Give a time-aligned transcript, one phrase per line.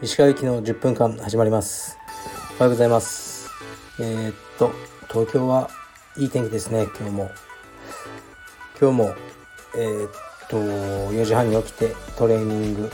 [0.00, 1.98] 石川行きの10分間始まります。
[2.58, 3.50] おはようございます。
[4.00, 4.72] えー、っと
[5.08, 5.68] 東京は
[6.16, 7.30] いい天気ですね今日も。
[8.80, 9.14] 今日も
[9.76, 10.10] えー、っ
[10.48, 12.90] と4時半に起きてトレーニング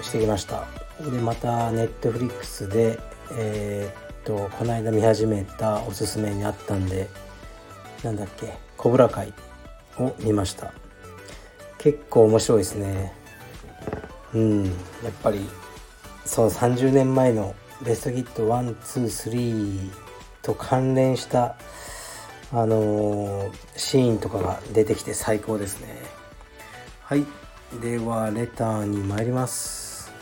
[0.00, 0.64] してきました。
[1.00, 3.00] でまたネットフリックスで
[3.36, 7.08] えー、っとこの間見始めたおすすめにあったんで
[8.04, 9.34] なんだっけコブラ会。
[9.98, 10.72] を見ました。
[11.78, 13.12] 結構面白いですね。
[14.34, 14.64] うん。
[14.66, 14.74] やっ
[15.22, 15.40] ぱり
[16.24, 19.90] その30年前のベストヒット123
[20.42, 21.56] と関連した
[22.52, 25.88] あのー、シーンとかが出てきて最高ですね。
[27.02, 27.24] はい。
[27.80, 30.12] ではレターに参ります。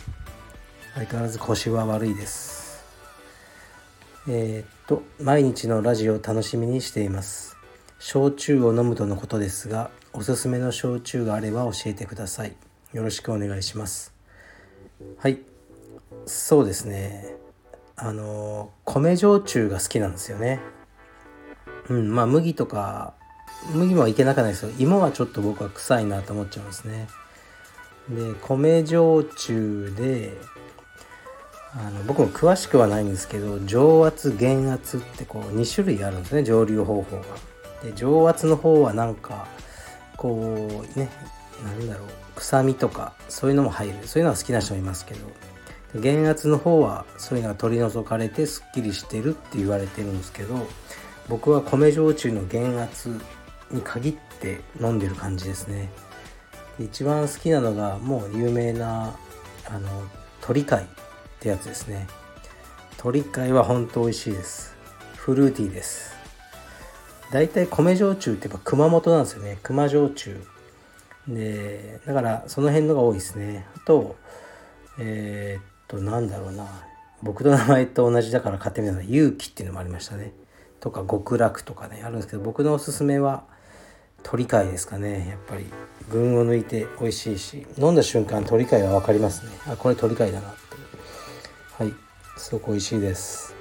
[0.94, 2.84] 相変わらず腰は悪いです。
[4.28, 7.56] えー、っと毎日のラジオを楽しみにしています。
[8.00, 12.56] 焼酎を飲むとのことですがおすすめの焼酎があれば教えてください。
[12.94, 14.14] よろしくお願いします。
[15.18, 15.38] はい。
[16.24, 17.36] そうですね。
[17.96, 20.60] あの米焼酎が好きなんですよね。
[21.90, 23.12] うんまあ麦とか
[23.74, 27.06] 麦もいけなくないですよ芋はちょっと僕は臭いなと思っちゃうんですね。
[28.08, 30.38] で米焼酎で
[31.74, 37.24] あの僕も詳しくはないんですけど上圧減圧ってこう2種類あるんですね蒸留方法が。
[37.82, 39.46] で上圧の方はなんか
[40.16, 41.08] こうね
[41.64, 43.94] なんだろう臭みとかそういうのも入る。
[44.06, 45.20] そういうのは好きな人もいますけど。
[45.94, 50.68] 減圧の方はそういうのが取り除かれてすっきりしてるって言われてるんですけど
[51.28, 53.08] 僕は米焼酎の減圧
[53.72, 55.90] に限って飲んでる感じですね。
[56.78, 59.16] 一番好きなのがもう有名な
[59.68, 59.88] あの
[60.40, 60.86] 鳥貝っ
[61.40, 62.06] てやつですね。
[62.96, 64.76] 鳥貝は本当美味しいです。
[65.16, 66.19] フルーティーです。
[67.32, 69.58] だいたい米焼酎ってやっぱ熊本なんですよね。
[69.62, 70.40] 熊焼酎。
[71.28, 73.66] でだからその辺のが多いですね。
[73.76, 74.16] あと
[74.98, 76.66] えー、っとなんだろうな。
[77.22, 80.32] 僕の名前と同じだから買ってみたのは勇気っていうのもありましたね。
[80.80, 83.44] とか極楽とかねあるんですけど僕のおすすめは
[84.22, 85.28] 鳥貝ですかね。
[85.28, 85.66] やっぱり。
[86.10, 87.66] 群を抜いて美味しいし。
[87.78, 89.52] 飲んだ瞬間鳥貝は分かりますね。
[89.68, 91.84] あこれ鳥貝だなって。
[91.84, 91.94] はい。
[92.36, 93.54] すごく美味しいです。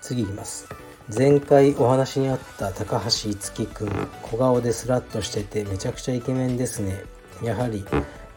[0.00, 0.68] 次いきます。
[1.16, 7.02] 前回お話にあった高橋樹くん小顔でスラッとしててめちゃくちゃイケメンですね。
[7.42, 7.82] やはり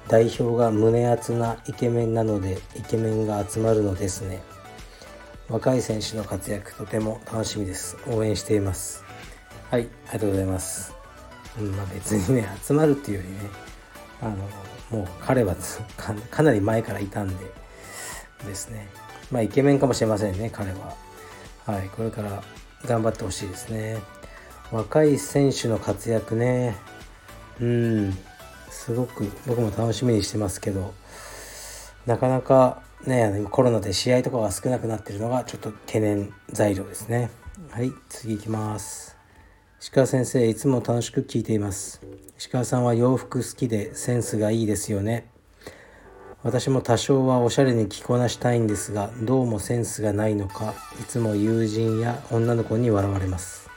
[0.07, 4.41] 代表が胸厚なイケメンなのでイケメンが集まるのですね。
[5.49, 7.97] 若い選手の活躍とても楽しみです。
[8.07, 9.03] 応援しています。
[9.69, 10.95] はいありがとうございます。
[11.59, 13.35] うんまあ別にね集まるっていうよりね
[14.21, 14.35] あの
[14.97, 15.57] もう彼は
[16.29, 17.35] かなり前からいたんで
[18.47, 18.87] ですね。
[19.29, 20.95] まあイケメンかもしれませんね彼は。
[21.65, 22.41] はいこれから
[22.85, 24.01] 頑張ってほしいですね。
[24.71, 26.75] 若い選手の活躍ね。
[27.59, 28.17] うん。
[28.69, 30.93] すごく僕も楽しみにしてますけど。
[32.05, 37.29] なかなかねコロナで試合とかが少なくなってるのがちょっと懸念材料ですね。
[37.69, 39.17] はい次行きます。
[39.79, 42.01] 石川先生いつも楽しく聞いています。
[42.37, 45.27] 石川さんは洋服好きでセンスがいいですよね。
[46.43, 53.69] 私も多少はおしゃれに着こなしたいんですがどうもセンスがないのかいつも友人や女の子に笑われます。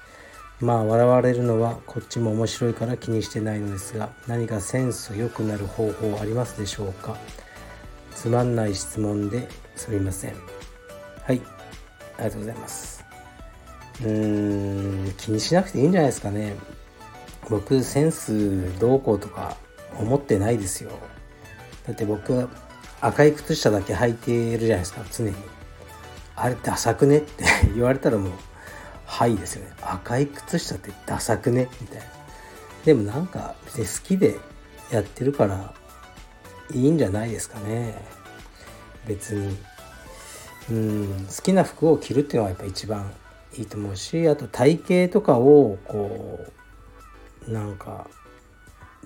[0.61, 7.19] まあ笑われるのはこっちも面白いから気にしてないのですが何かセンス良くなる方法ありますでしょうか？
[8.15, 10.35] つまんない質問ですみません。
[11.23, 11.43] はい。
[12.17, 13.05] ありがとうございます。
[14.01, 16.57] うーん気にしなくていいんじゃないですかね。
[17.51, 19.59] 僕センスどうこうとか
[19.99, 20.93] 思ってないですよ。
[21.87, 22.49] だって僕
[23.01, 25.35] 赤い靴下だけ履いてるじゃないですか常に。
[26.37, 27.19] あれダサくね？
[27.19, 28.33] って言われたらもう
[29.07, 29.73] はいですよね。
[29.83, 31.69] 赤い靴下ってダサくね？
[31.81, 32.05] みたいな。
[32.85, 34.39] でもなんか別に好きで
[34.91, 35.75] やってるから
[36.73, 37.95] いいんじゃないですかね。
[39.07, 39.57] 別に。
[40.71, 43.13] うん好きな服を着るっていうのはやっぱ一番
[43.59, 46.41] いいと思うしあと体型とかをこ
[47.47, 48.07] うなんか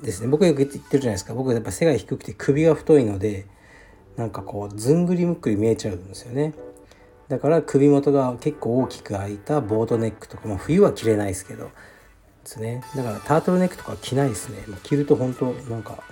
[0.03, 0.29] ですね。
[0.29, 1.35] 僕よく言ってるじゃないですか。
[1.35, 3.47] 僕やっぱ背が低くて首が太いので
[4.17, 6.55] なんかこうずんぐりむっくり見えちゃうんですよね。
[7.29, 11.71] だから首元が結構大きく開いたボートネックとか、まあ、冬は着れないですけどで
[12.45, 12.83] すね。
[12.97, 14.59] だからタートルネックとか着ないですね。
[14.83, 16.03] 着ると本当なんか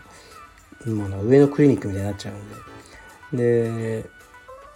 [0.85, 2.33] もう上のクリニックみたいになっちゃ
[3.33, 4.03] うんで。
[4.03, 4.05] で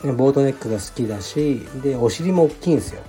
[0.03, 3.03] ボートネックが好きだしでお尻も大きいんですよ。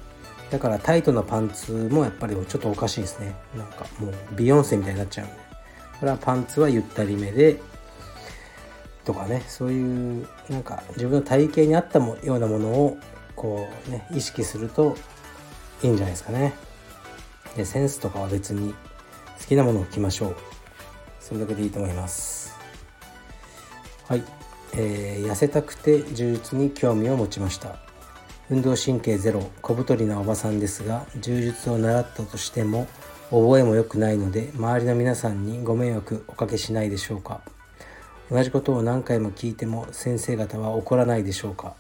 [0.50, 3.34] だからタイトなパンツもやっぱりちょっとおかしいですね。
[3.56, 5.51] なんかもうビヨンセみたいになっちゃうんで。
[6.02, 7.62] これはパンツはゆったりめで
[9.06, 12.98] とかねそういうなんか自分の体型に合ったようなものを
[13.36, 14.98] こうね意識すると
[15.84, 16.54] いいんじゃないですかね。
[17.56, 18.74] でセンスとかは別に
[19.40, 20.36] 好きなものを着ましょう。
[21.20, 22.58] それだけでいいと思います。
[24.08, 24.24] はい。
[24.74, 27.76] えー、痩せたくて柔術に興味を持ちました。
[28.50, 32.88] 運動神経ゼロ小太りなおばさんですが柔術を習ったとしても
[33.32, 37.42] 覚えも良くないので周りの皆さんにご迷惑おかけしないでしょうか。
[38.30, 41.76] 同じことを何回も聞いても先生方は怒らないでしょうか。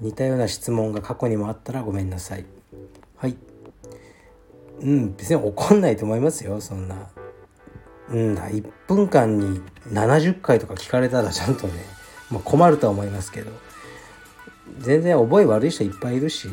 [0.00, 2.44] 似たような質問が過去にもあったらごめんなさい。
[3.16, 3.36] はい。
[4.80, 6.96] うん別に怒んないと思いますよそんな。
[8.10, 11.74] うん1分間に70回とか聞かれたらちゃんとね、
[12.28, 13.52] まあ、困るとは思いますけど。
[14.78, 16.48] 全然覚え悪い人いっぱいいるし。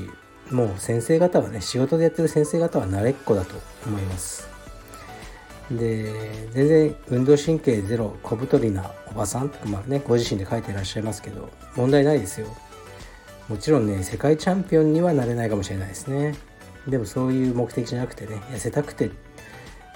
[0.52, 3.56] もう先生方はね仕事でやってる先生方は慣れっこだと
[3.86, 4.48] 思います。
[5.72, 12.48] で全然運動神経ゼロ小太りなおばさんとかまあねご自身で書いていらっしゃいますけど問題ないですよ。
[13.50, 16.36] もちろんね世界チャンピオンにはなれないかもしれないですね。
[16.88, 19.12] でもそういう目的じゃなくてね痩せたくて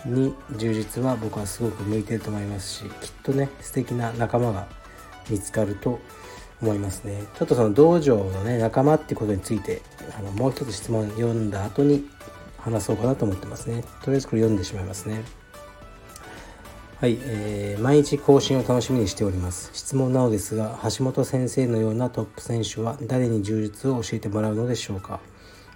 [0.05, 2.89] に充実は僕はすごく向いてると思いますしきっ
[3.23, 4.67] とね素敵な仲間が
[5.29, 5.99] 見つかると
[6.61, 7.23] 思いますね。
[7.37, 9.81] ちょっとその道場のね仲間ってことについて
[10.17, 12.07] あのもう一つ質問読んだ後に
[12.57, 13.83] 話そうかなと思ってますね。
[14.03, 15.23] とりあえずこれ読んでしまいますね。
[16.99, 19.71] はい、えー、毎日更新を楽しみにしております。
[19.73, 25.19] 質問なのですが橋本先生のようなトップ選手は誰に充実を教えてもらうのでしょうか。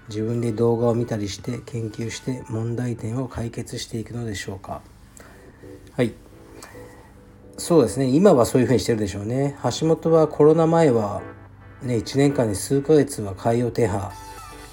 [0.08, 4.82] 自分で動画を見たりして研究して問題点を解決していくのでしょうか。
[5.96, 6.14] はい
[7.58, 8.08] そうですね。
[8.08, 9.58] 今はそういうふうにしてるでしょうね。
[9.64, 11.22] 橋本はコロナ前は
[11.82, 14.12] ね1年間に数ヶ月は海洋停波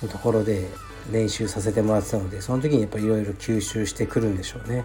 [0.02, 0.69] のところで
[1.11, 4.84] 練習させてもらってたのでその時にやっぱりいろいろ吸収してくるんでしょうね。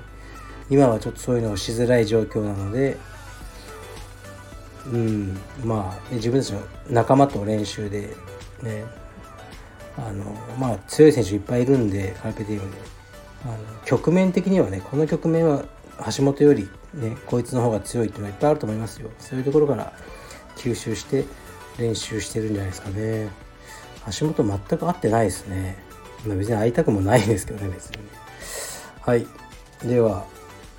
[0.70, 2.98] 今はちょっとそういうのをしづらい状況なので
[4.86, 8.16] うんまあ自分たちの仲間と練習で
[8.62, 8.86] ね
[9.98, 12.98] あのまあ強い選手いっぱいいるんでカルペディウムで。
[13.46, 13.56] あの
[13.86, 15.64] 局面的にはねこの局面は
[16.18, 19.10] 橋本よりねこいつの方が強いっていうのはいっぱいあると思いますよ。
[19.20, 19.94] そういうところから
[20.56, 21.26] 吸収して
[21.78, 23.30] 練習してるんじゃないですかね。
[24.20, 25.78] 橋本全く合ってないですね、
[26.26, 27.98] まあ、別に会いたくもないですけどね別に
[29.02, 29.28] はい。
[29.84, 30.26] では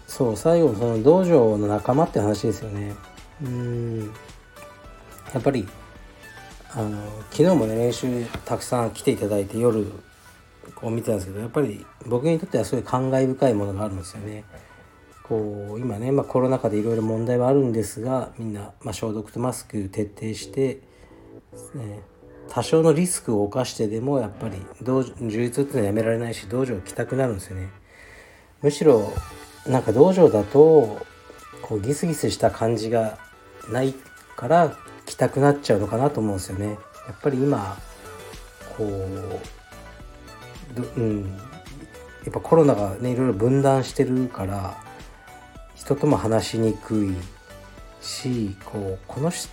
[0.06, 2.94] そう最後その道場の仲間って話ですよね。
[3.42, 4.12] うん。
[5.32, 5.68] やっぱり
[6.70, 9.86] あの昨日もね練習たくさん来ていただいて夜
[10.74, 14.44] こう見てたんですけどやっぱり僕にとってはすごい感慨深いものがあるんですよね。
[15.28, 20.80] こう今ね、まあ、コロナ禍でいろいろ問題はあるんですがみんな、まあ、消毒とマスク徹底して、
[21.74, 22.00] ね、
[22.48, 27.68] 多少のリスクを冒してでもやっぱり道充実っていうのはやめられないし道場来たくなるんですよね。
[28.62, 29.12] むしろ
[29.66, 31.06] なんか道場だと
[31.62, 33.18] こうギスギスした感じが
[33.70, 33.94] ない
[34.34, 36.78] から来たくなっちゃうのかなと思うんですよね。
[37.06, 37.76] やっぱり今
[38.76, 41.36] こううん
[42.24, 44.87] やっぱコロナがねいろいろ分断してるから
[45.78, 47.16] 人とも話しにくい
[48.00, 49.48] しこうこの人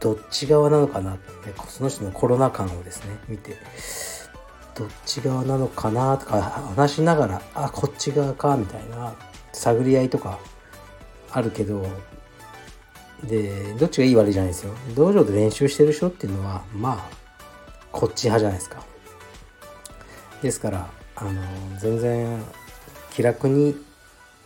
[0.00, 3.56] どっち側なのかなってその人のコロナ感をですね見て
[4.74, 6.40] どっち側なのかなとか
[6.76, 9.14] 話しながらあこっち側かみたいな
[9.52, 10.38] 探り合いとか
[11.30, 11.86] あるけど
[13.24, 14.72] でどっちがいい悪いじゃないですよ。
[14.94, 17.18] 道場で練習してる人っていうのはまあ
[17.90, 18.82] こっち派じゃないですか。
[20.40, 21.42] ですからあの
[21.78, 22.42] 全然
[23.10, 23.74] 気楽に、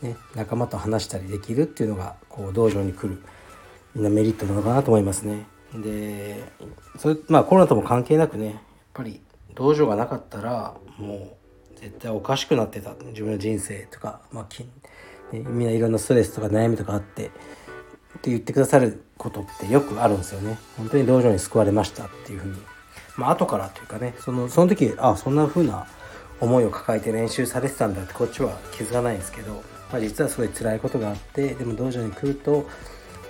[0.02, 3.22] ね、仲間と話したりできるっていうのがこう道場に来る
[3.94, 6.43] みんなメリットなのかなと思いますねで
[6.98, 8.56] それまあコロナとも関係なくねやっ
[8.94, 9.20] ぱり
[9.55, 11.36] 道場がなかったらも
[11.74, 14.46] う絶対おかしくなってた自分の人生とか、まあ、
[15.32, 20.58] みんないろんなストレスとか悩みとかあってって言ってくださることってよくあるんですよね。
[20.76, 22.56] 本当に道場に救われましたっていうふうに。
[23.17, 25.86] まあ後からというかね、そのその時、あそんな風な
[26.41, 29.62] 思いを抱えて練習されてたんだってこっちは気づかないんですけど、
[29.93, 32.67] まあ、実はすごい辛いことがあって、でも道場に来ると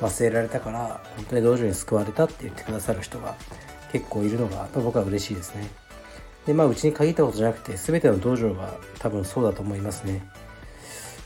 [0.00, 3.36] 忘れられたから、本当に道場に救われたって言ってくださる人が
[3.90, 5.68] 結構いるのが僕は嬉しいですね。
[6.46, 10.26] で、まあうちに限ったことじゃなくて、全ての道場が多分そうだと思いますね。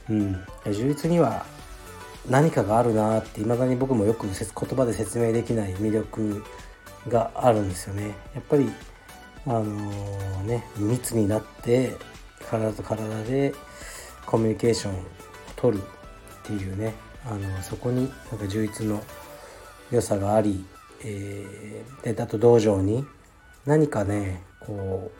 [0.08, 0.44] うん。
[0.64, 1.44] 充実には
[2.28, 6.42] 何かがあるなって未だに僕もよく言葉で説明できない魅力
[7.08, 8.14] があるんですよね。
[8.34, 8.70] やっぱり
[9.46, 11.94] あのー、ね密になって
[12.50, 13.54] 体と体で
[14.26, 14.94] コミュニケーション
[15.56, 15.86] 取るっ
[16.44, 16.94] ていうね
[17.24, 19.02] あのそこになんか充実の
[19.90, 20.64] 良さがあり、
[21.04, 23.04] えー、であと道場に
[23.64, 25.10] 何かねこ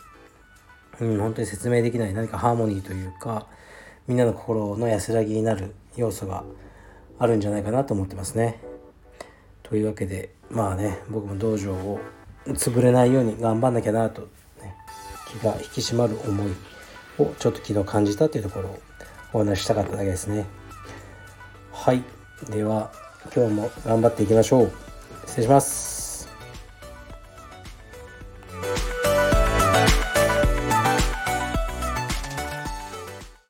[1.01, 3.47] う、うん、本当に説明できない何かハーモニーというか
[4.07, 6.45] みんなの心の安らぎになる要素が
[7.19, 8.61] あるんじゃないかなと思ってますね。
[9.63, 11.99] というわけでまあね僕も道場を
[12.47, 14.23] 潰れないように頑張んなきゃなと、
[14.61, 14.75] ね、
[15.29, 16.53] 気が引き締まる思い
[17.19, 18.79] をちょっと昨日感じたっていうところを
[19.33, 20.47] お話したかっただけですね。
[21.73, 22.03] はい。
[22.51, 22.91] では
[23.35, 24.73] 今日も頑張っていきましょう。
[25.27, 25.96] 失礼します。